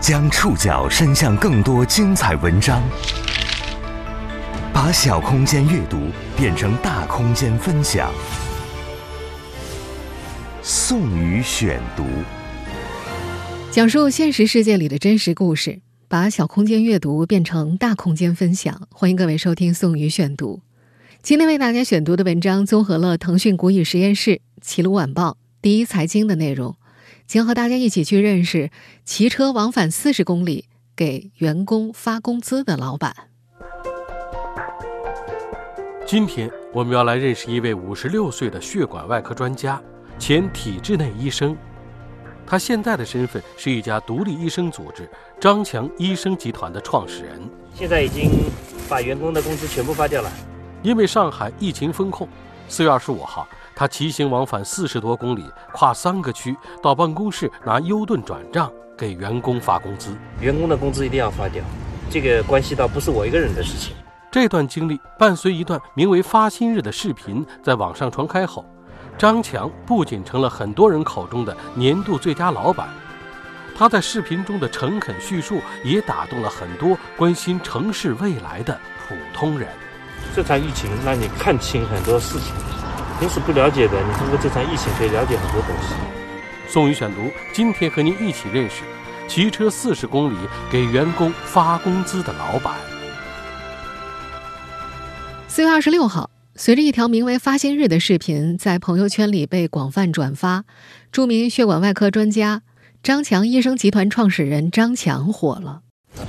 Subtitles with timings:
[0.00, 2.80] 将触角伸向更多精彩文章，
[4.72, 5.98] 把小空间阅读
[6.36, 8.08] 变成大空间分享。
[10.62, 12.04] 宋宇选读，
[13.72, 18.80] 讲述现实世界里的真实故事，把小空间阅读变成大空间分享。
[18.90, 20.60] 欢迎各位收听宋宇选读。
[21.22, 26.76] 今天为大家选读的文章综合了腾讯古语实验室、齐鲁晚报、第一财经的内容。
[27.28, 28.70] 将和大家一起去认识
[29.04, 30.64] 骑车往返四十公里
[30.96, 33.14] 给员工发工资的老板。
[36.06, 39.80] 今天我们要来认识一位五十六岁的血管外科专家，
[40.18, 41.54] 前体制内医生。
[42.46, 45.06] 他现在的身份是一家独立医生组织——
[45.38, 47.38] 张强医生集团的创始人。
[47.74, 48.30] 现在已经
[48.88, 50.32] 把员工的工资全部发掉了。
[50.82, 52.26] 因为上海疫情封控，
[52.70, 53.46] 四月二十五号。
[53.78, 60.16] 他骑行往返四十多公里，跨三个区，到办公室拿优盾转账，给员工发工资。
[60.40, 61.62] 员工的工资一定要发掉，
[62.10, 63.94] 这个关系到不是我一个人的事情。
[64.32, 68.64] 这段经历伴随一段名为“发薪日”的视频在网上传开后，
[69.16, 72.88] 张强不仅成了很多人口中的年度最佳老板，
[73.76, 79.68] 他在视频中的诚恳叙述也打动了很多关心城市未来的普通人。
[80.34, 82.52] 这场疫情让你看清很多事情。
[83.18, 85.92] 平时不了解的，你通过这场疫情可以了解很多东西。
[86.68, 88.84] 宋宇选读，今天和您一起认识
[89.26, 90.36] 骑车四十公里
[90.70, 92.76] 给员工发工资的老板。
[95.48, 100.64] 四月二十六号，随着一条名为“发薪日”的视频在朋友圈里被广泛转发，
[101.10, 102.62] 著名血管外科专家
[103.02, 105.80] 张强医生集团创始人张强火了。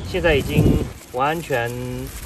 [0.08, 0.64] 现在已经
[1.12, 1.72] 完全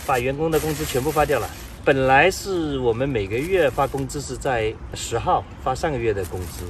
[0.05, 1.50] 把员工的工资全部发掉了。
[1.86, 6.64] 本来是我们每个月发工资是在十号发上个月的工资，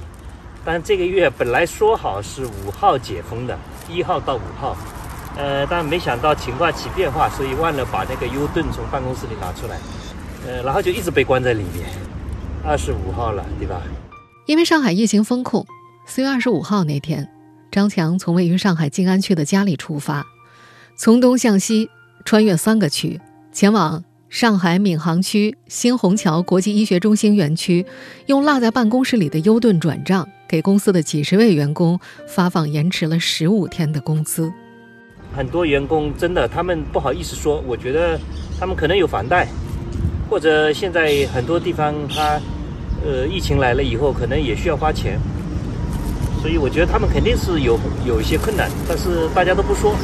[0.65, 3.55] 但这个月本来说好是五号解封的，
[3.87, 4.75] 一号到五号，
[5.37, 9.77] 呃，但没想到情况起变化，所以忘了把那个 U 盾从办公室里拿出来，
[10.47, 11.87] 呃，然后就一直被关在里面，
[12.65, 13.79] 二十五号了，对吧？
[14.47, 15.63] 因为上海疫情封控，
[16.07, 17.29] 四月二十五号那天，
[17.69, 20.25] 张强从位于上海静安区的家里出发，
[20.97, 21.91] 从东向西
[22.25, 24.03] 穿越三个区，前往。
[24.33, 27.85] 上海闵行区新虹桥国际医学中心园区，
[28.25, 34.51] 用落在办公室里的优盾转账，给公司的几十位员工发放延迟了十五天的工资。
[35.35, 38.19] 很多员工真的，他们不好意思说，我觉得
[38.59, 39.47] 他们可能有房贷，
[40.27, 42.41] 或者现在很多地方他，
[43.05, 45.19] 呃，疫情来了以后，可能也需要花钱，
[46.41, 49.95] 所以我觉得他们肯定是有有一些困难，但是大家都不说。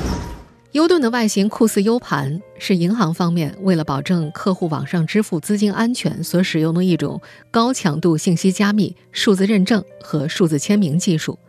[0.73, 7.19] 优盾的外形酷似 U 盘，是银行方面为了保证客户网上支付资金安全所使用的一种
[7.49, 11.39] 高强度信息加密、数字认证和数字签名技术。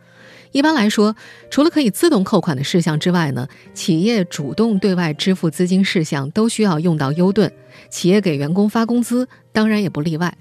[0.51, 1.15] 一般来说，
[1.51, 7.53] 除了可以自动扣款的事项之外呢，企业主动对外支付资金事项都需要用到优盾。
[7.91, 10.35] 企业给员工发工资，当然也不例外。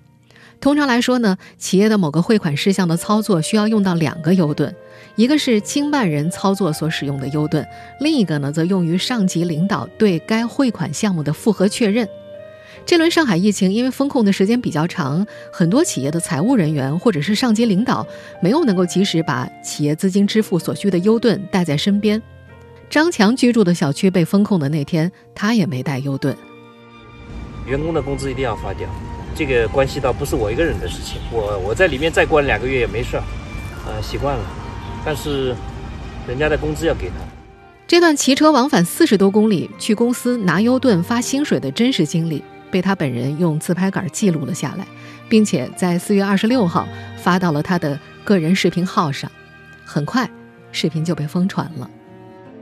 [0.59, 4.75] 通常来说呢，企业的某个汇款事项的操作需要用到两个优盾。
[5.17, 7.67] 一个是经办人操作所使用的优盾，
[8.01, 12.09] 另一个呢则用于上级领导对该汇款项目的复核确认。
[12.87, 18.07] 这轮上海疫情因为封控的时间比较长，很多企业的财务人员或者是上级领导
[18.41, 22.21] 没有能够及时把企业资金支付所需的优盾带在身边。
[22.89, 26.35] 张强居住的小区被封控的那天，他也没带优盾。
[27.67, 28.89] 员工的工资一定要发掉，
[29.37, 33.17] 这个关系到不是我一个人的事情，我我在里面再关两个月也没事，
[33.87, 34.45] 呃，习惯了。
[35.05, 35.55] 但是，
[36.29, 37.15] 人家的工资要给他。
[37.87, 44.87] 这段骑车往返四十多公里去公司拿优盾发薪水的真实经历，被他本人用自拍杆记录了下来，
[45.29, 49.31] 并且在四月二十六号发到了他的个人视频号上。
[49.85, 50.29] 很快，
[50.71, 51.91] 视频就被疯传了。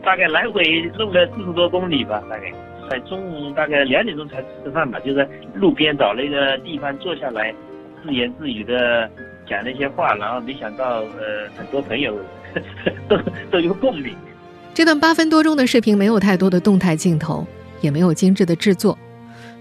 [0.03, 0.63] 大概来回
[0.97, 2.51] 路了四十多公里吧，大概
[2.89, 7.53] 在中午大概两点钟才吃饭吧，就在路边找了一个地方坐下来，
[8.03, 9.11] 自言自语的。
[9.49, 12.15] 讲那些话，然后没想到，呃，很多朋友
[13.09, 13.19] 都
[13.51, 14.15] 都有共鸣。
[14.75, 17.47] 这段八分多钟的视频没有太多的动态镜头，
[17.81, 18.97] 也没有精致的制作，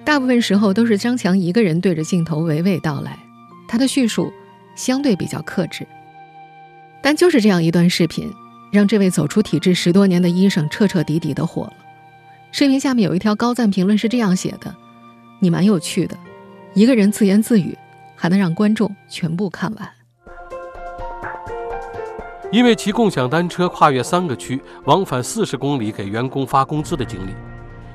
[0.04, 3.18] 大部分时候都是张强一个人对着镜头娓娓道来，
[3.68, 4.32] 他的叙述
[4.76, 5.88] 相对比较克制。
[7.02, 8.32] 但就是这样一段视频，
[8.72, 11.74] 让这位走出体制十多年的医生彻彻底底的火了。
[12.52, 14.76] 视频下面有一条高赞评论是这样写的
[15.40, 16.18] ：“你蛮有趣的，
[16.74, 17.78] 一个人自言自语。”
[18.18, 19.90] 还能让观众全部看完。
[22.52, 27.32] 因为骑共享单车跨越三个区，往返四十公里给员工发工资的经历，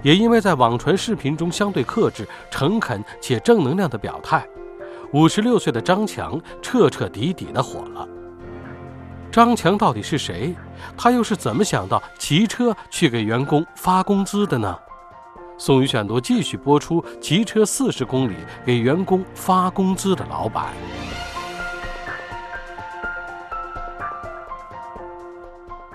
[0.03, 4.47] 也因为在网传视频中相对克制、诚恳且正能量的表态，
[5.13, 8.07] 五十六岁的张强彻彻底底的火了。
[9.31, 10.55] 张强到底是谁？
[10.99, 14.79] 他又是怎么想到骑车去给员工发工资的呢？
[15.65, 18.35] 宋宇选读继续播出：骑车四十公里
[18.67, 20.75] 给员工发工资的老板。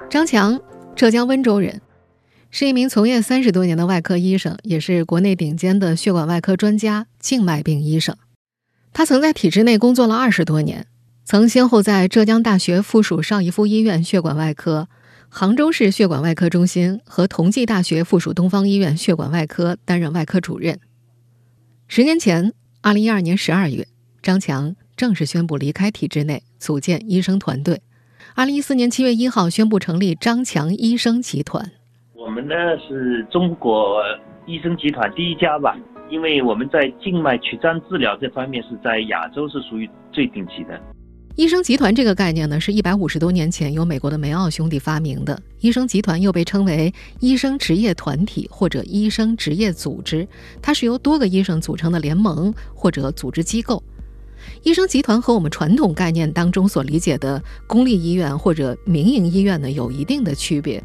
[0.09, 0.57] 张强，
[0.95, 1.81] 浙江温州人，
[2.49, 8.15] 是一名从业三十多年的外科医生，也是国内顶尖的血管外科专家、静脉病医生。
[8.93, 10.87] 他曾在体制内工作了二十多年。
[11.25, 14.87] 曾先后在浙江大学附属邵逸夫医院血管外科、
[15.29, 20.79] 杭州市血管外科中心和同济大学附属东方医院血管外科担任外科主任。
[21.87, 23.85] 十年前，二零一二年十二月，
[24.21, 27.81] 张强正式宣布离开体制内，组建医生团队。
[28.35, 31.71] 二零一四年七月一号，宣布成立张强医生集团。
[32.13, 32.55] 我们呢
[32.87, 34.01] 是中国
[34.45, 35.77] 医生集团第一家吧，
[36.09, 40.81] 因为我们在静脉曲张治疗这方面是在亚洲是属于最顶级的。
[41.37, 45.39] 医生集团这个概念呢，是一百五十多年前由美国的梅奥兄弟发明的。
[45.59, 50.27] 医生集团又被称为医生职业团体或者医生职业组织，
[50.63, 53.83] 它是由多个医生组成的联盟或者组织机构。
[54.63, 60.83] 医生集团和我们传统概念当中所理解的公立医院或者民营医院呢，有一定的区别。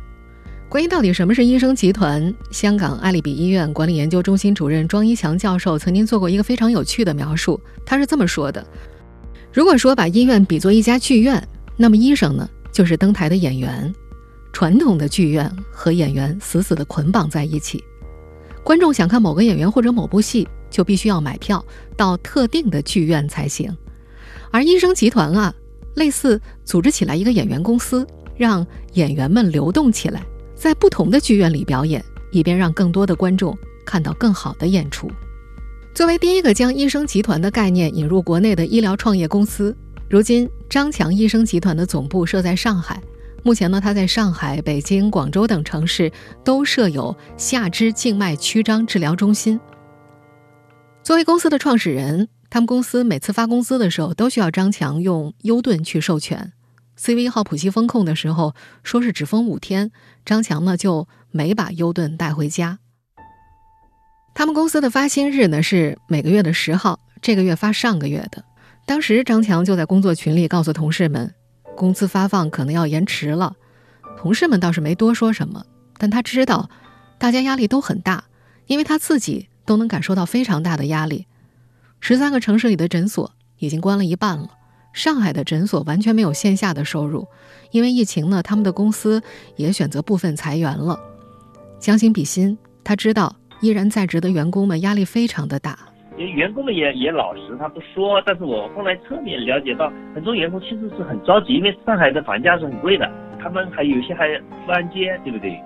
[0.69, 8.62] 关于到底什么是医生集团，香港爱丽比医院管理研究中心主任庄一强教授曾经做过一个非常有趣的描述，他是这么说的。
[9.52, 11.46] 如果说把医院比作一家剧院，
[11.76, 13.93] 那么医生呢就是登台的演员。
[14.50, 17.82] 传统的剧院和演员死死地捆绑在一起，
[18.62, 21.64] 观众想看某个演员或者某部戏，就必须要买票
[21.96, 23.75] 到特定的剧院才行。
[24.50, 25.55] 而医生集团啊，
[25.94, 28.06] 类似组织起来一个演员公司，
[28.37, 30.22] 让演员们流动起来，
[30.55, 33.56] 在不同的剧院里表演，以便让更多的观众
[33.87, 35.10] 看到更好的演出。
[35.94, 39.76] 作为第一个将医生集团的概念引入国内的医疗创业公司，
[40.08, 42.98] 如今张强医生集团的总部设在上海。
[43.42, 46.10] 目前呢，他在上海、北京、广州等城市
[46.42, 49.60] 都设有下肢静脉曲张治疗中心。
[51.02, 56.54] 作为公司的创始人，他们公司每次发工资的时候都需要张强用优盾去授权。
[56.98, 59.90] CV 一号普西风控的时候，说是只封五天，
[60.24, 62.78] 张强呢就没把优盾带回家。
[64.34, 68.43] 他们公司的发薪日呢是每个月的十号，这个月发上个月的。
[68.87, 71.32] 当时张强就在工作群里告诉同事们，
[71.76, 73.55] 工资发放可能要延迟了。
[74.17, 75.64] 同事们倒是没多说什么，
[75.99, 76.70] 但他知道
[77.19, 78.25] 大家压力都很大，
[78.67, 81.26] 因为他自己都能感受到非常大的压力。
[82.00, 84.49] 十三个城市里的诊所已经关了一半了，
[84.93, 87.29] 上海的诊所完全没有线下的收入，
[87.70, 89.23] 因为疫情呢，他们的公司
[89.56, 90.99] 也选择部分裁员了。
[91.79, 93.37] 将心比心，他知道。
[93.62, 95.78] 依然在职的员工们压力非常的大，
[96.18, 98.20] 因为员工们也也老实，他不说。
[98.26, 103.08] 但是我后来侧面了解到，很多员工其实是很着急，因为上海的房价是很贵的，
[103.40, 104.28] 他们还有些还
[104.66, 105.56] 不安接，对不对？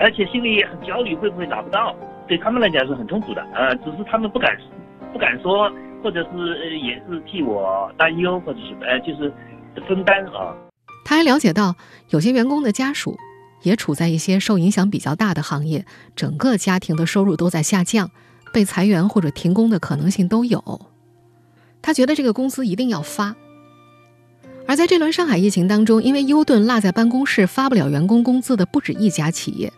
[0.00, 1.94] 而且心里也很焦虑，会不会拿不到？
[2.26, 3.46] 对他们来讲是很痛苦的。
[3.54, 4.56] 呃，只是他们不敢
[5.12, 5.70] 不敢说，
[6.02, 9.30] 或者是也是替我担忧，或者是呃就是
[9.86, 10.56] 分担啊。
[11.04, 11.74] 他还了解到，
[12.08, 13.14] 有些员工的家属。
[13.62, 15.84] 也处在一些受影响比较大的行业，
[16.16, 18.10] 整个家庭的收入都在下降，
[18.52, 20.88] 被裁员或者停工的可能性都有。
[21.80, 23.34] 他觉得这个工资一定要发。
[24.66, 29.72] 而在这轮上海疫情当中，因为优盾落在办公室发不了员工工资的不止一家企业。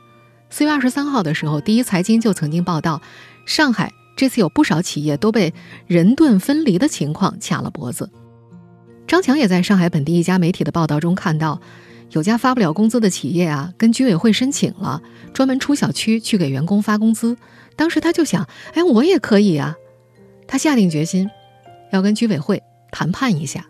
[0.50, 3.00] 四月二十三号的时候，第一财经就曾经报道，
[3.46, 5.54] 上海这次有不少企业都被
[5.86, 8.10] 人盾分离的情况卡了脖子。
[9.06, 11.60] 张强也在上海本地一家媒体的报道中看到。
[12.14, 15.02] 有家发不了工资的企业啊，跟居委会申请了，
[15.32, 17.36] 专门出小区去给员工发工资。
[17.74, 19.74] 当时他就想，哎，我也可以啊。
[20.46, 21.28] 他下定决心，
[21.90, 23.66] 要跟居委会谈判一下。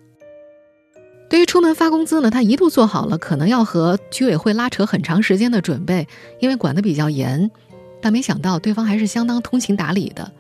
[1.30, 6.06] 对于出门发工资呢，他一度做好了可能要和居委会拉扯很长时间的准备，
[6.38, 7.50] 因为管得比较严。
[8.02, 10.30] 但没想到对方还是相当通情达理的。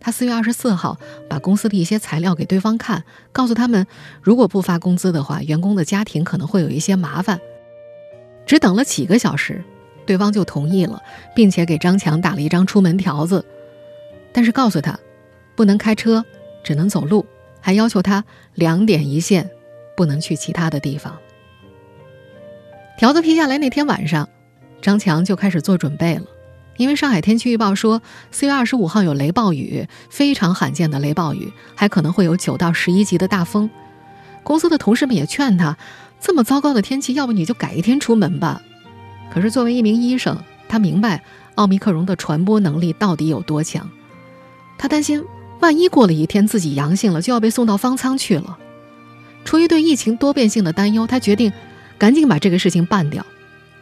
[0.00, 0.98] 他四月二十四号
[1.28, 3.86] 把公司的一些材料给对方看，告诉他们，
[4.22, 7.38] 如果不发工资的话，员工的家庭可能会有一些麻烦。
[8.46, 9.62] 只等了几个小时，
[10.06, 11.00] 对方就同意了，
[11.34, 13.44] 并且给张强打了一张出门条子，
[14.32, 14.98] 但是告诉他，
[15.54, 16.24] 不能开车，
[16.64, 17.24] 只能走路，
[17.60, 19.48] 还要求他两点一线，
[19.96, 21.16] 不能去其他的地方。
[22.98, 24.28] 条子批下来那天晚上，
[24.82, 26.24] 张强就开始做准备了。
[26.76, 33.68] 因为上海天气预报说，四月二十五号有雷暴雨，非常罕见的雷暴雨，还可能会有九到十一级的大风。
[34.42, 35.76] 公司的同事们也劝他，
[36.20, 38.62] 这么糟糕的天气，要不你就改一天出门吧。
[39.32, 40.36] 可是作为一名医生，
[40.68, 41.22] 他明白
[41.54, 43.88] 奥密克戎的传播能力到底有多强。
[44.76, 45.24] 他担心，
[45.60, 48.58] 万一过了一天自己阳性了，就要被送到方舱去了。
[49.44, 51.52] 出于对疫情多变性的担忧，他决定
[51.98, 53.24] 赶紧把这个事情办掉。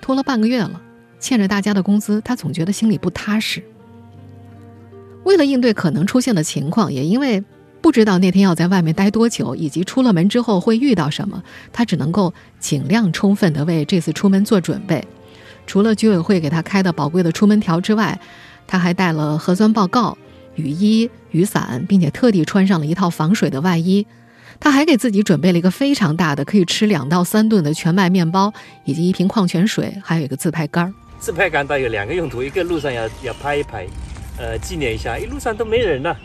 [0.01, 0.81] 拖了半个月了，
[1.19, 3.63] 欠着大家的工资，他总觉得心里不踏实。
[5.25, 7.45] 为了应对可能出现的情况，也因为
[7.81, 11.43] 不知道那天要在外面待多久，以及出了门之后会遇到什么，
[11.73, 15.07] 他只能够尽量充分地为这次出门做准备。
[15.67, 18.19] 除了居委会给他开的宝贵的出门条之外，
[18.67, 20.17] 他还带了核酸报告、
[20.57, 24.07] 雨衣、雨伞，并且特地穿上了一套防水的外衣。
[24.61, 28.53] 他还给自己准备了一个非常大的、可以吃两到三顿的全麦面包，
[28.85, 30.93] 以及一瓶矿泉水，还有一个自拍杆。
[31.21, 33.87] 自拍杆它有两个用途，一个路上要要拍一拍，
[34.37, 35.17] 呃，纪念一下。
[35.19, 36.17] 一路上都没人了，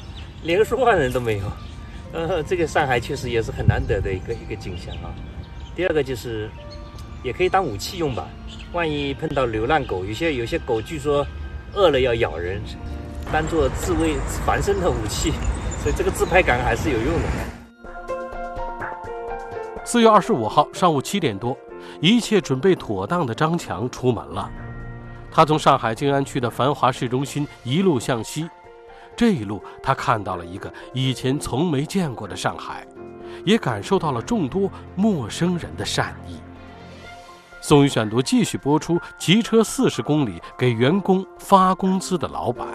[0.43, 1.43] 连个说话人都没有。
[2.13, 5.09] 呃，这个上海确实也是很难得的一个一个景象啊。
[5.75, 6.47] 第二个就是，
[7.23, 8.27] 也可以当武器用吧。
[8.71, 11.25] 万一碰到流浪狗，有些有些狗据说
[11.73, 12.61] 饿了要咬人，
[13.31, 15.31] 当做自卫防身的武器，
[15.81, 17.23] 所以这个自拍杆还是有用的。
[19.83, 21.57] 四月二十五号上午七点多，
[21.99, 24.49] 一切准备妥当的张强出门了。
[25.31, 28.47] 他从上海静安区的繁华市中心一路向西，
[29.15, 32.85] 这一路他看到了一个以前从没见过的上海，
[33.45, 36.37] 也感受到了众多陌生人的善意。
[37.61, 42.67] 宋宇选读继续播出：骑车四十公里给员工发工资的老板。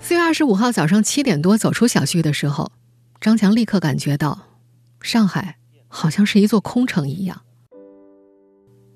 [0.00, 2.72] 四月二十五号早上七点多走出小区的时候，
[3.20, 4.36] 张强立刻感觉到，
[5.00, 7.42] 上海好像是一座空城一样。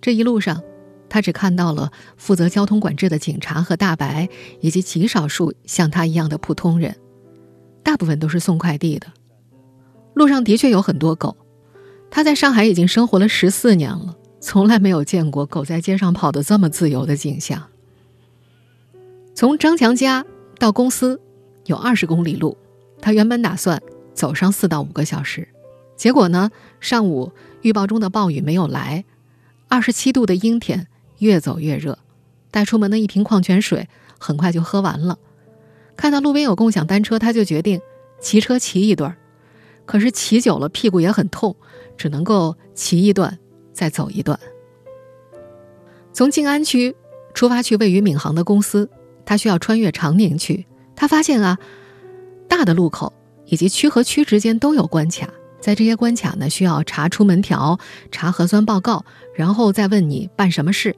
[0.00, 0.60] 这一路上，
[1.08, 4.28] 他只看到了负责交通管制的警察和大白，
[4.60, 6.96] 以及极少数像他一样的普通人，
[7.82, 9.06] 大部分都是送快递的。
[10.14, 11.36] 路上的确有很多狗。
[12.10, 17.68] 他在上海已经生活了十四年了，从来没有见过狗在街上跑得这么自由的景象。
[19.34, 20.24] 从张强家
[20.58, 21.20] 到公司
[21.66, 22.56] 有二十公里路，
[23.02, 23.82] 他原本打算
[24.14, 25.46] 走上四到五个小时，
[25.96, 29.04] 结果呢，上午预报中的暴雨没有来，
[29.68, 30.86] 二十七度的阴天，
[31.18, 31.98] 越走越热，
[32.50, 35.18] 带出门的一瓶矿泉水很快就喝完了。
[35.96, 37.80] 看到路边有共享单车，他就决定
[38.20, 39.16] 骑车骑一段
[39.84, 41.56] 可是骑久了屁股也很痛。
[41.98, 43.38] 只能够骑一段，
[43.72, 44.38] 再走一段。
[46.12, 46.94] 从静安区
[47.32, 48.90] 出发去位于闵行的公司，
[49.24, 50.66] 他需要穿越长宁区。
[50.94, 51.56] 他发现啊，
[52.48, 53.14] 大的路口
[53.46, 57.78] 以及区和区之间都有关卡，在这些关卡呢，需要查出门条、
[58.12, 59.02] 查核酸报告，
[59.34, 60.94] 然后再问你办什么事。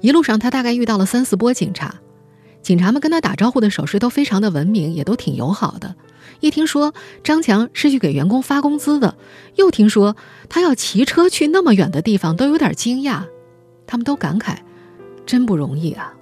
[0.00, 1.96] 一路上，他大概遇到了三四波警察，
[2.62, 5.94] 警察们跟他打招呼的手势都非常的文明，也都挺友好的。
[6.40, 9.16] 一听说张强是去给员工发工资的，
[9.56, 10.14] 又听说
[10.48, 13.24] 他要骑车去那么远的地方，都有点惊讶。
[13.86, 14.58] 他们都感慨，
[15.26, 16.12] 真不容易啊。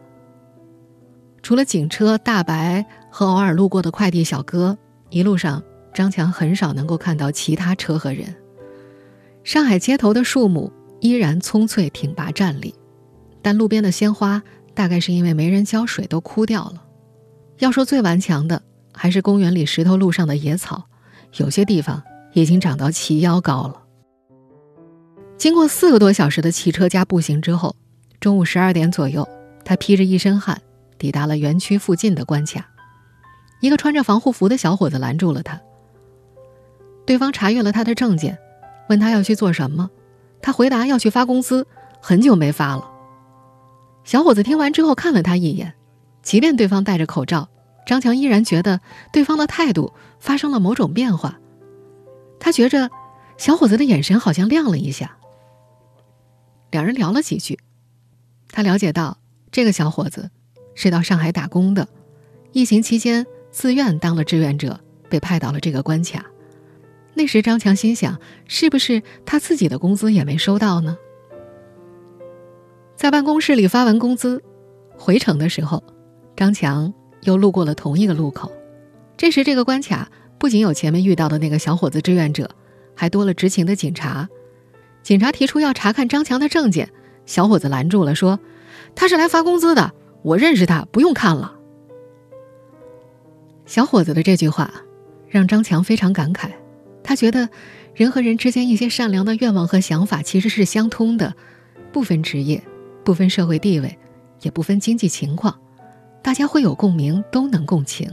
[1.43, 4.79] 除了警车、大白和偶尔路过的快递小哥，
[5.11, 8.35] 一路上张强很少能够看到其他车和人。
[9.45, 12.75] 上海街头的树木依然葱翠挺拔站立，
[13.47, 14.43] 但路边的鲜花
[14.75, 16.83] 大概是因为没人浇水都枯掉了。
[17.59, 18.61] 要说最顽强的。
[18.93, 20.83] 还是公园里石头路上的野草，
[21.37, 23.83] 有些地方已经长到齐腰高了。
[25.37, 27.77] 经过四个多小时的骑车加步行之后，
[28.19, 29.29] 中午十二点左右，
[29.65, 30.61] 他披着一身汗
[30.99, 32.67] 抵达了园区附近的关卡。
[33.61, 35.61] 一个穿着防护服的小伙子拦住了他。
[37.05, 38.39] 对方查阅了他的证件，
[38.89, 39.91] 问他要去做什么。
[40.41, 41.67] 他回答要去发工资，
[42.01, 42.96] 很久没发了。
[44.07, 45.75] 小伙子听完之后看了他一眼，
[46.23, 47.49] 即便对方戴着口罩。
[47.85, 48.81] 张强依然觉得
[49.13, 51.39] 对方的态度发生了某种变化，
[52.39, 52.89] 他觉着
[53.37, 55.17] 小伙子的眼神好像亮了一下。
[56.71, 57.59] 两人聊了几句，
[58.49, 59.19] 他了解到
[59.51, 60.31] 这个小伙子
[60.77, 61.89] 是到上海打工的，
[62.53, 66.25] 疫情期间自愿当了志愿者，被派到了这个关卡。
[67.15, 70.97] 那时张强心想，是不是他自己的工资也没收到呢？
[72.97, 74.43] 在办公室里发完工资，
[74.97, 75.83] 回城的时候，
[76.35, 76.93] 张强。
[77.23, 78.53] 又路过了同一个路口，
[79.17, 82.49] 这时这个关卡不仅有前面遇到的那个小伙子志愿者，
[82.95, 84.29] 还多了执勤的警察。
[85.03, 86.89] 警察提出要查看张强的证件，
[87.25, 88.39] 小伙子拦住了，说
[88.95, 91.57] ：“他是来发工资的，我认识他，不用看了。”
[93.67, 94.73] 小伙子的这句话
[95.29, 96.51] 让张强非常感慨，
[97.03, 97.49] 他觉得
[97.93, 101.35] 人和人之间一些善良的愿望和想法其实是相通的，
[101.91, 102.63] 不分职业，
[103.07, 103.97] 不分社会地位，
[104.43, 105.57] 也不分经济情况。
[106.25, 108.11] 大家会有共鸣，都能共情。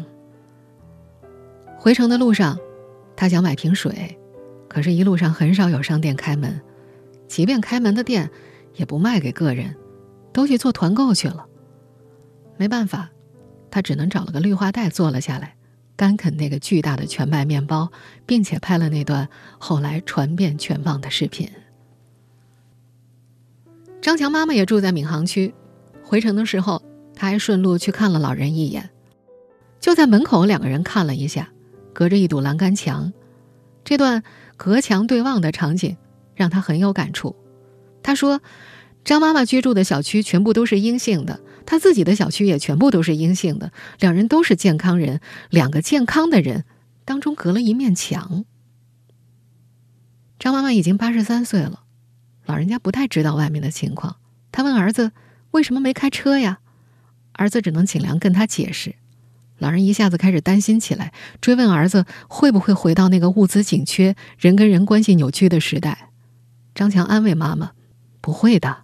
[1.80, 2.60] 回城的路上，
[3.16, 4.16] 他想买瓶水，
[4.70, 6.62] 可是，一路上很少有商店开门，
[7.28, 8.30] 即便开门的店，
[8.76, 9.76] 也不卖给个人，
[10.32, 11.44] 都去做团购去了。
[12.56, 13.10] 没办法，
[13.72, 15.56] 他只能找了个绿化带坐了下来，
[15.96, 17.92] 干啃那个巨大的全麦面包，
[18.28, 21.50] 并且拍了那段后来传遍全网的视频。
[24.04, 25.56] 张强妈妈也住在闵行区，
[26.04, 26.84] 回城的时候，
[27.16, 28.90] 他还顺路去看了老人一眼。
[29.80, 31.54] 就在门口，两个人看了一下，
[31.94, 33.14] 隔着一堵栏杆墙，
[33.86, 34.22] 这段
[34.58, 35.96] 隔墙对望的场景
[36.36, 37.34] 让他很有感触。
[38.04, 38.42] 他说
[39.06, 46.66] ：“张妈妈居住的小区全部都是阴性的，她自己的小区也全部都是阴性的，两人都是健康人，两个健康的人
[47.06, 48.44] 当中隔了一面墙。”
[50.38, 51.83] 张妈妈已经八十三岁了。
[52.46, 54.18] 老人家不太知道外面的情况，
[54.52, 55.12] 他问儿子
[55.52, 56.60] 为什么没开车呀？
[57.34, 58.96] 儿子只能尽量跟他解释。
[59.60, 66.10] 老人一下子开始担心起来，追问儿子会不会回到那个物资紧缺、人跟人关系扭曲的时代。
[66.76, 67.72] 张强安慰妈妈
[68.20, 68.80] ：“不会的。”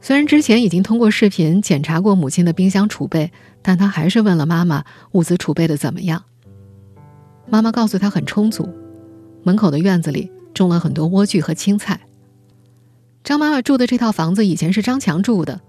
[0.00, 6.24] 虽然之前已经通过视频检查过母亲的冰箱储备，但他还是问了妈妈物资储备的怎么样。
[7.48, 8.68] 妈妈告诉他很充足，
[9.42, 10.30] 门口的院子里。
[10.58, 12.00] 种了很多莴苣和青菜。
[13.22, 15.60] 张妈妈住的这套房子以前是张强住的，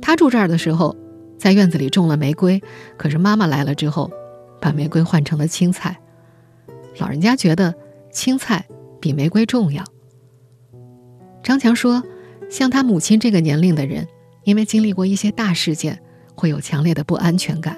[0.00, 0.94] 他住这儿的时候，
[1.36, 2.62] 在院子里种了玫瑰。
[2.96, 4.08] 可是妈妈来了之后，
[4.60, 5.98] 把玫瑰换成了青菜。
[6.98, 7.74] 老人家觉得
[8.12, 8.64] 青菜
[9.00, 9.82] 比玫瑰重要。
[11.42, 12.04] 张强说，
[12.48, 14.06] 像他母亲这个年龄的人，
[14.44, 16.00] 因为经历过一些大事件，
[16.36, 17.76] 会有强烈的不安全感。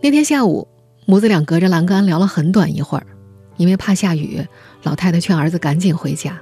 [0.00, 0.68] 那天下午，
[1.04, 3.06] 母子俩隔着栏杆聊了很短一会儿。
[3.56, 4.46] 因为怕下雨，
[4.82, 6.38] 老太太劝儿子赶紧回家。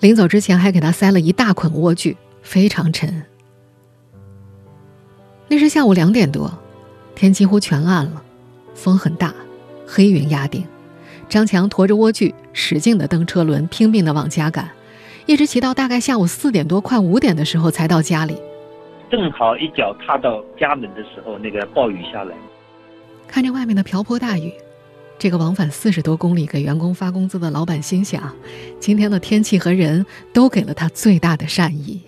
[0.00, 3.22] 临走之前，还给他塞了一大捆莴苣，非常沉。
[5.48, 6.52] 那是下午两点多，
[7.14, 8.22] 天几乎全暗了，
[8.74, 9.34] 风很大，
[9.86, 10.64] 黑云压顶。
[11.28, 14.70] 张强驮着莴苣，使劲的蹬车轮，拼命的往家赶，
[15.26, 18.36] 一直骑到大概下午四点多，快五点的时候才到家里。
[19.10, 22.34] 正好一脚踏到家门的时候，那个暴雨下来，
[23.26, 24.52] 看着外面的瓢泼大雨。
[25.18, 28.32] 这个往返四十多公里给员工发工资的老板心想，
[28.78, 32.00] 今天的天气和人都给了他最大的善意。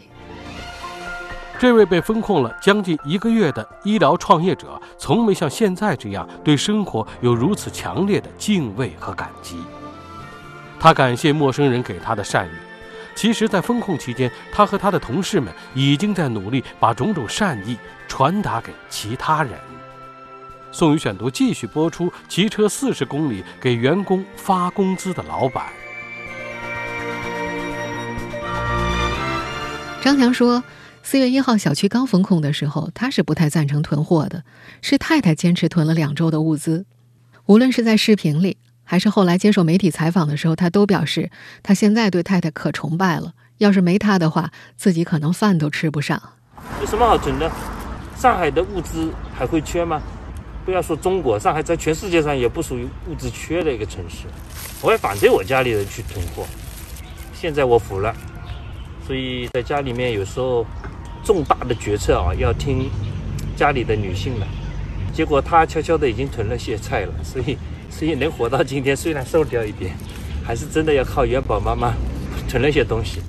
[1.58, 9.56] 这位被封控了将近一个月的医疗创业者，从没像现在这样对生活有如此强烈的敬畏和感激。
[10.78, 12.50] 他感谢陌生人给他的善意。
[13.16, 17.76] 其实，在封控期间，他和他的同事们已经在努力把种种善意
[18.08, 19.52] 传达给其他人。
[20.72, 25.66] 宋宇选读继续播出：骑车四十公里给员工发工资的老板。
[30.00, 30.62] 张强说
[31.02, 34.44] ：“四月一号小区刚封控的时候，他是不太赞成囤货的，
[34.80, 36.86] 是太太坚持囤了两周的物资。
[37.46, 41.30] 无论是在视频里，还是后来接受媒体采访的时候，他都表示
[41.64, 43.32] 他现在对太太可崇拜了。
[43.58, 46.22] 要是没他的话，自己可能饭都吃不上。
[46.80, 47.50] 有什么好囤的？
[48.16, 50.00] 上海的物资还会缺吗？”
[50.64, 54.26] 不要说中国，上海在全世界上也不属于物资缺的一个城市。
[54.82, 56.44] 我也反对我家里人去囤货。
[57.34, 58.14] 现在我服了，
[59.06, 60.66] 所以在家里面有时候
[61.24, 62.90] 重大的决策啊，要听
[63.56, 64.46] 家里的女性的。
[65.12, 67.56] 结果她悄悄的已经囤了些菜了，所以
[67.90, 69.94] 所以能活到今天，虽然瘦掉一点，
[70.44, 71.94] 还是真的要靠元宝妈妈
[72.48, 73.20] 囤了些东西。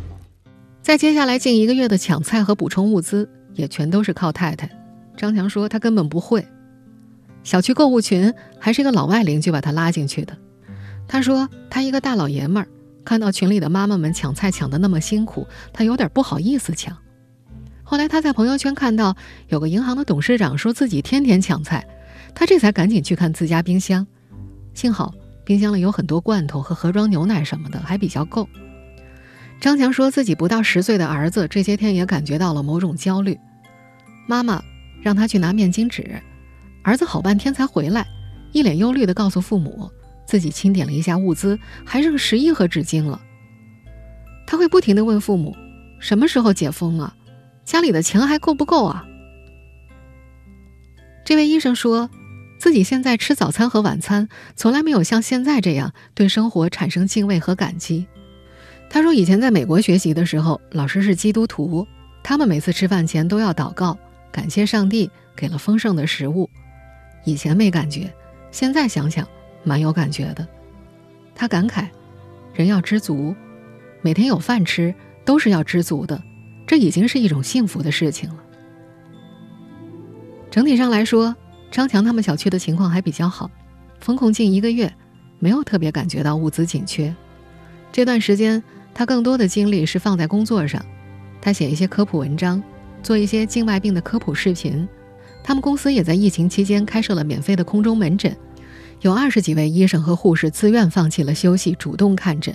[0.81, 4.69] 在接下来近一个月的抢菜和补充物资，也全都是靠太太。
[5.17, 6.45] 张强说他根本不会。
[7.43, 10.37] 小区购物群还是一个老外邻居把他拉进去的。
[11.07, 12.67] 他说：“他一个大老爷们儿，
[13.03, 16.97] 看到群里的妈妈们抢菜抢得那么辛苦，他有点不好意思抢。
[17.83, 19.15] 后来他在朋友圈看到
[19.49, 21.85] 有个银行的董事长说自己天天抢菜，
[22.33, 24.07] 他这才赶紧去看自家冰箱。
[24.73, 28.47] 幸好冰箱里有很多罐头和盒装牛奶什么的，还比较够。”
[29.59, 33.37] 张强说自己不到十岁的儿子这些天也感觉到了某种焦虑，
[34.27, 34.63] 妈妈
[35.01, 36.21] 让他去拿面巾纸。
[36.83, 38.07] 儿子好半天才回来，
[38.51, 39.89] 一脸忧虑地告诉父母，
[40.25, 43.21] 自己清点了一下物资，还剩十一盒纸巾了。
[44.47, 45.55] 他会不停地问父母，
[45.99, 47.15] 什么时候解封啊？
[47.63, 49.05] 家里的钱还够不够啊？
[51.23, 52.09] 这位医生说，
[52.59, 58.07] 自己现在吃早餐和晚餐，从来没有像现在这样对生活产生敬畏和感激。
[58.89, 61.87] 他说，以前在美国学习的时候，老师是基督徒，
[62.23, 63.97] 他们每次吃饭前都要祷告，
[64.31, 66.49] 感谢上帝给了丰盛的食物。
[67.23, 68.11] 以前没感觉，
[68.51, 69.27] 现在想想
[69.63, 70.47] 蛮有感觉的。
[71.35, 71.87] 他感慨，
[72.53, 73.35] 人要知足，
[74.01, 76.21] 每天有饭吃都是要知足的，
[76.67, 78.37] 这已经是一种幸福的事情了。
[80.49, 81.35] 整体上来说，
[81.71, 83.49] 张强他们小区的情况还比较好，
[83.99, 84.93] 封控近一个月，
[85.39, 87.15] 没有特别感觉到物资紧缺。
[87.91, 88.61] 这段时间，
[88.93, 90.85] 他更多的精力是放在工作上，
[91.41, 92.61] 他写一些科普文章，
[93.01, 94.87] 做一些静脉病的科普视频。
[95.43, 98.35] 他们公司也在疫情期间开设了免费的空中门诊，
[99.01, 102.53] 有二十几位医生和护士自愿放弃了休息，主动看诊。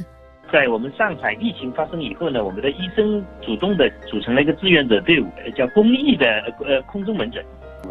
[0.53, 6.27] 在我们上海疫情发生以后呢，我们的医生主动的组成了一个志愿者队伍，叫公益的
[6.65, 7.45] 呃空中门诊，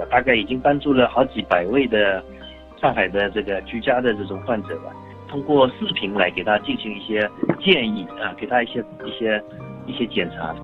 [0.09, 2.23] 大概已经帮助了好几百位的
[2.81, 4.91] 上海的这个居家的这种患者吧。
[5.27, 7.29] 通过视频来给他进行一些
[7.61, 9.43] 建议啊，给他一些一些
[9.85, 10.55] 一些检查。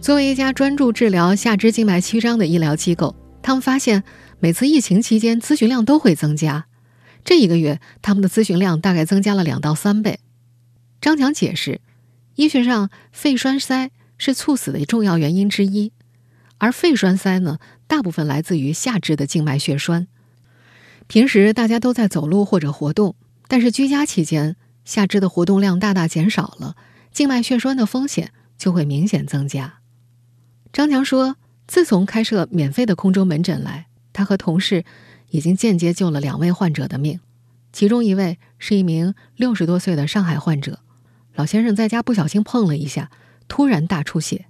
[0.00, 3.14] 作为一家专注治疗下肢静脉曲张的医疗机构，
[3.46, 4.02] 他们发现
[4.40, 6.66] 每次疫情期间咨询量都会增加。
[7.24, 10.18] 这一个月，他们的咨询量大概增加了两到三倍。
[11.00, 11.80] 张强解释，
[12.34, 15.92] 医学上肺栓塞是猝死的重要原因之一，
[16.58, 20.08] 而肺栓塞呢，大部分来自于下肢的静脉血栓。
[21.06, 23.14] 平时大家都在走路或者活动，
[23.46, 26.74] 但是居家期间下肢的活动量大大减少了，
[27.12, 29.74] 静脉血栓的风险就会明显增加。
[30.72, 34.84] 张强说，自从开设免费的空中门诊来，他和同事
[35.30, 37.20] 已经间接救了两位患者的命，
[37.72, 40.78] 其中一位是一名六十多岁的上海患者。
[41.34, 43.10] 老先生在家不小心碰了一下，
[43.48, 44.46] 突然大出血。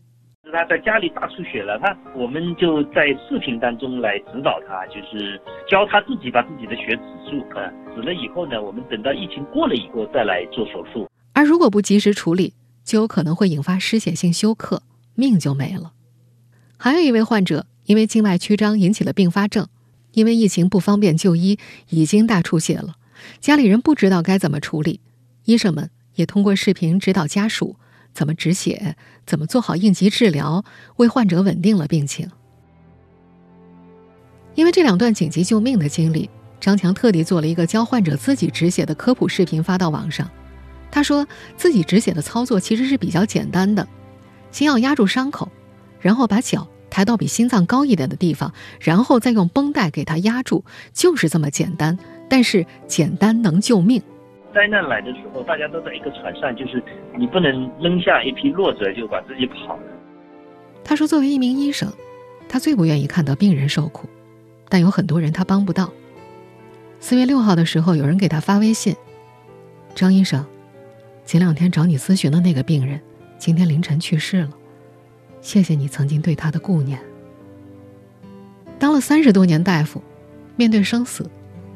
[0.52, 11.11] 他在家里大出血了，他我们就在视频当中来指导他，就是教他自己把自己的血止住啊，止了以后呢，我们等到疫情过了以后再来做手术。
[11.33, 14.83] 而如果不及时处理，就有可能会引发失血性休克，
[15.14, 15.92] 命就没了。
[16.77, 19.69] 还有一位患者因为静脉曲张引起了并发症，
[20.12, 21.59] 因为疫情不方便就医，
[21.91, 22.97] 已经大出血了，
[23.41, 25.01] 家里人不知道该怎么处理，
[25.45, 25.91] 医生们。
[26.17, 27.77] 也通过视频指导家属
[28.15, 30.65] 怎么止血，怎么做好应急治疗，
[30.97, 32.27] 为患者稳定了病情。
[34.55, 40.31] 因为这两段紧急救命的经历，张强特地做了一个教患者自己止血的科普视频发到网上。
[40.91, 43.87] 他说自己止血的操作其实是比较简单的，
[44.51, 45.53] 先要压住伤口，
[46.01, 51.99] 然后把脚抬到比心脏高一点的地方，然后再用绷带给它压住，就是这么简单。
[52.29, 54.03] 但是简单能救命。
[54.55, 56.83] 灾难来的时候，大家都在一个船上，就是
[57.19, 59.83] 你不能扔下一批弱者就把自己跑了。
[60.83, 61.93] 他说：“作为一名医生，
[62.49, 64.09] 他最不愿意看到病人受苦，
[64.69, 65.93] 但有很多人他帮不到。”
[66.99, 68.97] 四月六号的时候，有人给他发微信
[69.95, 70.47] ：“张医生，
[71.25, 73.01] 前两天找你咨询的那个病人，
[73.39, 74.51] 今天凌晨去世了。
[75.40, 77.01] 谢谢你曾经对他的顾念。”
[78.79, 80.03] 当了三十多年大夫，
[80.57, 81.31] 面对生死，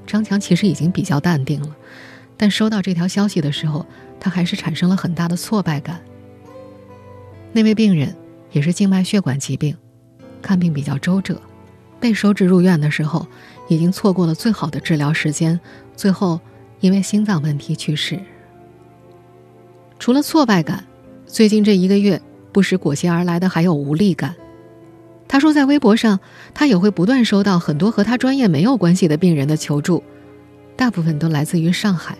[0.07, 1.77] 张强其实已经比较淡定了。
[2.37, 3.87] 但收到这条消息的时候，
[4.18, 6.01] 他还是产生了很大的挫败感。
[7.53, 8.14] 那位病人
[8.53, 9.77] 也是静脉血管疾病，
[10.40, 11.40] 看病比较周折，
[11.99, 13.27] 被收治入院的时候，
[13.68, 15.59] 已经错过了最好的治疗时间，
[15.96, 16.40] 最后
[16.81, 18.18] 因为心脏问题去世。
[19.99, 20.85] 除了挫败感，
[21.27, 22.20] 最近这一个月
[22.53, 24.35] 不时裹挟而来的还有无力感。
[25.29, 26.19] 他说，在微博上，
[26.55, 30.03] 他也会不断收到很多和他专业没有关系的病人的求助，
[30.77, 32.17] 大部分都来自于上海。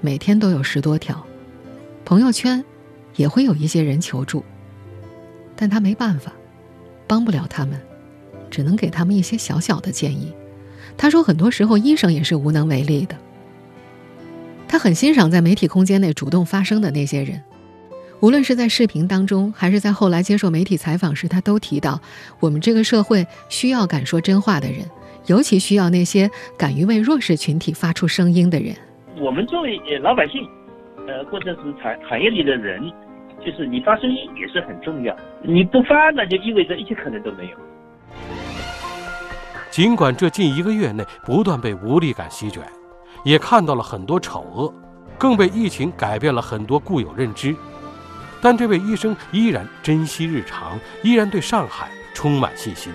[0.00, 1.26] 每天都有十多条，
[2.04, 2.64] 朋友圈
[3.16, 4.44] 也会有一些人求助，
[5.56, 6.32] 但他没办法，
[7.06, 7.80] 帮不了他们，
[8.50, 10.32] 只能给他们一些小小的建议。
[10.96, 13.16] 他说，很多时候医生也是无能为力的。
[14.66, 17.42] 他很欣赏在媒体空间内主动发声的那些人，
[18.20, 22.00] 无论是在视频当中，还是在后来接受媒体采访时，他都提到，
[22.40, 24.80] 我们这个社会需要敢说真话的人，
[25.26, 28.74] 尤其需要那些敢于为弱势群体发出声音的人。
[29.20, 30.42] 我们作为呃老百姓，
[31.06, 32.82] 呃或者是产行业里的人，
[33.46, 35.16] 就是你发声音也是很重要。
[35.40, 37.56] 你不发，那就意味着一切可能都没有。
[39.70, 42.64] 尽管这近一个月内不断被无力感席卷，
[43.24, 44.74] 也看到了很多丑恶，
[45.16, 47.54] 更被疫情改变了很多固有认知，
[48.40, 52.92] 但这位医生依然珍惜日常，依然对上海充满信心。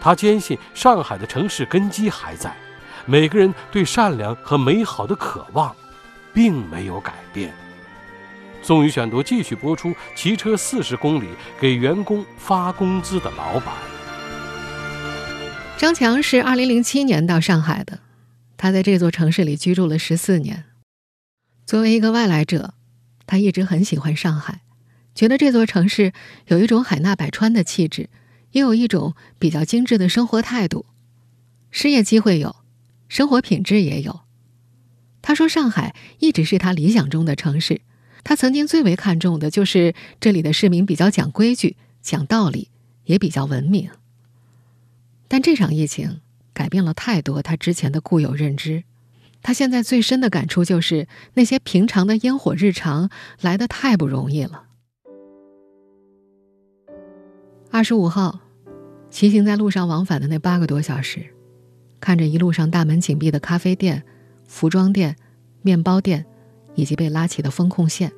[0.00, 2.54] 他坚信上海的城市根基还在。
[3.06, 5.74] 每个人对善良和美好的渴望，
[6.34, 7.54] 并没有改变。
[8.60, 13.74] 宋宇选读继续播出：骑车四十公里给员工发工资的老板。
[15.78, 18.00] 张强是二零零七年到上海的，
[18.56, 20.64] 他在这座城市里居住了十四年。
[21.64, 22.74] 作为一个外来者，
[23.28, 24.62] 他一直很喜欢上海，
[25.14, 26.12] 觉得这座城市
[26.46, 28.08] 有一种海纳百川的气质，
[28.52, 30.86] 也有一种比较精致的生活态度，
[31.70, 32.56] 失业机会有。
[33.08, 34.20] 生活品质也有。
[35.22, 37.82] 他说：“上海一直是他理想中的城市，
[38.24, 42.68] 他曾经最为看重的就是这里的市民比较讲规矩、讲道理，
[43.04, 43.90] 也比较文明。”
[45.28, 46.20] 但这场疫情
[46.54, 48.84] 改变了太多他之前的固有认知。
[49.48, 53.08] 他现在最深的感触就是，那些平常的烟火日常
[53.40, 54.64] 来的太不容易了。
[57.70, 58.40] 二十五号，
[59.08, 61.24] 骑行在路上往返的那八个多小时，
[61.98, 64.02] 看着一路上大门紧闭的咖啡店、
[64.46, 65.16] 服装店、
[65.62, 66.26] 面包店，
[66.74, 68.12] 以及被拉起的风控线，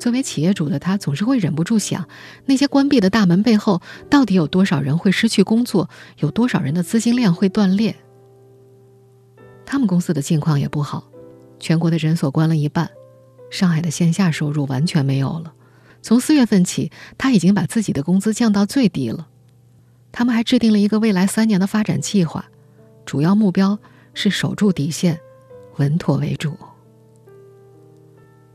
[0.00, 2.08] 作为企业主的他总是会忍不住想：
[2.46, 5.88] 那些关闭的大门背后，到底有多少人会失去工作？
[6.18, 7.94] 有多少人的资金链会断裂？
[9.70, 11.08] 他们公司的境况也不好，
[11.60, 12.90] 全国的诊所关了一半，
[13.52, 15.54] 上海的线下收入完全没有了。
[16.02, 19.28] 从四月份起，他已经把自己的工资降到最低了。
[20.10, 22.46] 他们还制定了一个未来三年的发展计划，
[23.06, 23.78] 主要目标
[24.12, 25.20] 是守住底线，
[25.76, 26.58] 稳妥为主。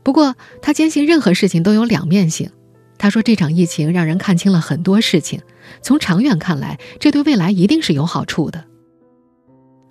[0.02, 2.50] 不过，他坚信任何事情都有两面性。
[2.98, 5.40] 他说，这场疫情让人看清了很多事情，
[5.80, 8.66] 从长远看来，这对未来一定是有好处的。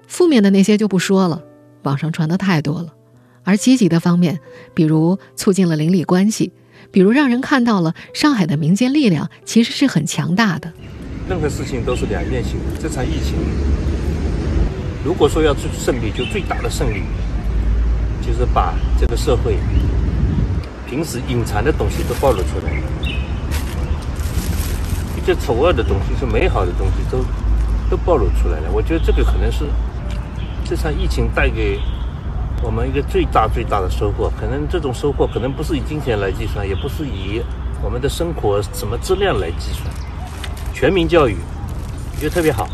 [0.07, 1.41] 负面的那些就不说了，
[1.83, 2.93] 网上传的太多了。
[3.43, 4.39] 而积极的方面，
[4.73, 6.51] 比如促进了邻里关系，
[6.89, 10.73] 比如让人看到了上海的民间力量其实是很强大的。
[11.29, 12.81] 任何事情都是两面性的。
[12.81, 13.35] 这场疫情，
[15.03, 17.03] 如果说要最胜利，就最大的胜利，
[18.25, 19.57] 就是把这个社会
[20.89, 22.83] 平时隐藏的东西都暴露出来了。
[25.15, 27.23] 一些丑恶的东西，是美好的东西，都
[27.91, 28.71] 都暴露出来了。
[28.71, 29.65] 我觉得这个可能是。
[30.67, 31.79] 这场疫情带给
[32.63, 37.39] 我们一个最大最大的收获，可能这种收获可能不是以金钱来计算，也不是以
[37.83, 39.85] 我们的生活什么质量来计算。
[40.73, 41.37] 全民教育，
[42.15, 42.67] 我觉得特别好。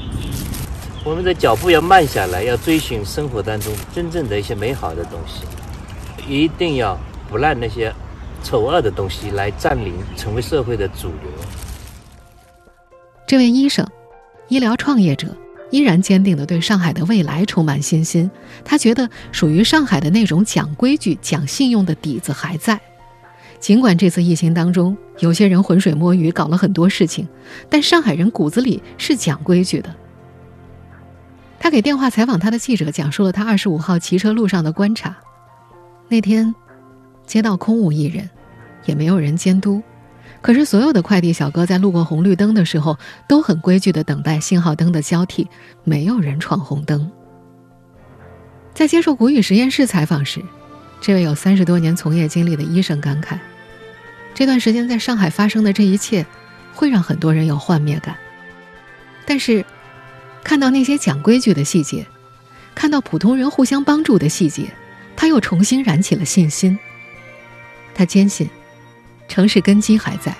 [1.03, 5.43] 我们的脚步要慢下来，要追寻生活当中真正的一些美好的东西，
[6.25, 6.97] 一定要
[7.29, 7.93] 不让那些
[8.41, 11.31] 丑恶的东西来占领，成为社会的主流。
[13.27, 13.85] 这位医生，
[14.47, 15.27] 医疗创业者。
[15.71, 18.29] 依然坚定地对上海的未来充满信心。
[18.63, 22.79] 他觉得属于上海的那种讲规矩、讲信用的底子还在。
[23.59, 27.27] 尽管这次疫情当中有些人浑水摸鱼，搞了很多事情，
[27.69, 29.95] 但上海人骨子里是讲规矩的。
[31.59, 35.15] 他给电话采访他的记者讲述了他二十五号骑车路上的观察。
[36.09, 36.53] 那天，
[37.27, 38.27] 街道空无一人，
[38.85, 39.81] 也没有人监督。
[40.41, 45.47] 可是，所有的快递小哥在路过红绿灯的时候，都很规矩地等待信号灯的交替，
[45.83, 47.11] 没有人闯红灯。
[48.73, 50.41] 在接受谷雨实验室采访时，
[50.99, 53.37] 这位有三十多年从业经历的医生感慨：
[54.33, 56.25] 这段时间在上海发生的这一切，
[56.73, 58.15] 会让很多人有幻灭感。
[59.27, 59.63] 但是，
[60.43, 62.07] 看到那些讲规矩的细节，
[62.73, 64.71] 看到普通人互相帮助的细节，
[65.15, 66.79] 他又重新燃起了信心。
[67.93, 68.49] 他坚信。
[69.31, 70.35] 城市根基还在，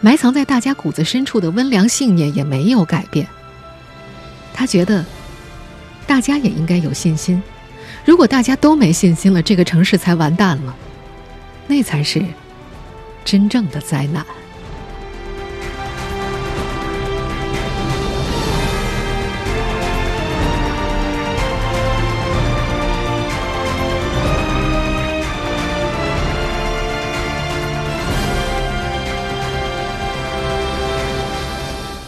[0.00, 3.28] 埋藏在大家骨子深处的温良信念也没有改变。
[4.52, 5.04] 他觉得，
[6.04, 7.40] 大家也应该有信心。
[8.04, 10.74] 如果大家都没信心了，这个城市才完蛋了，
[11.68, 12.24] 那才是
[13.24, 14.26] 真正的灾难。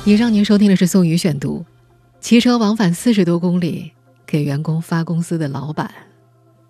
[0.07, 1.67] 以上您收听的是宋宇选读，
[2.21, 3.91] 骑车往返四十多公里
[4.25, 5.91] 给员工发工资的老板。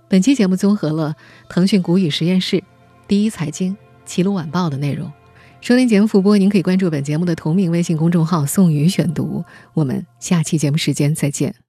[0.09, 1.15] 本期节目综合了
[1.51, 2.65] 腾讯古语实验室、
[3.07, 5.13] 第一财经、齐鲁晚报的内容。
[5.61, 9.45] 收听节目复播，您可以关注本节目的同名微信公众号“宋宇选读”。
[9.75, 11.66] 我们下期节目时间再见。